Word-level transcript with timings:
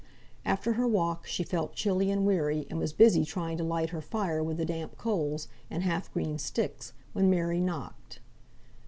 After 0.45 0.73
her 0.73 0.87
walk 0.87 1.27
she 1.27 1.43
felt 1.43 1.75
chilly 1.75 2.09
and 2.09 2.25
weary, 2.25 2.65
and 2.71 2.79
was 2.79 2.91
busy 2.91 3.23
trying 3.23 3.59
to 3.59 3.63
light 3.63 3.91
her 3.91 4.01
fire 4.01 4.41
with 4.43 4.57
the 4.57 4.65
damp 4.65 4.97
coals, 4.97 5.47
and 5.69 5.83
half 5.83 6.11
green 6.11 6.39
sticks, 6.39 6.93
when 7.13 7.29
Mary 7.29 7.59
knocked. 7.59 8.19